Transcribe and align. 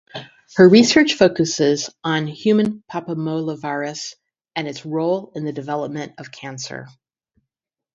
Her 0.55 0.67
research 0.67 1.13
focuses 1.13 1.91
on 2.03 2.25
human 2.25 2.83
papillomavirus 2.91 4.15
and 4.55 4.67
its 4.67 4.83
role 4.83 5.31
in 5.35 5.45
the 5.45 5.53
development 5.53 6.13
of 6.17 6.31
cancer. 6.31 6.87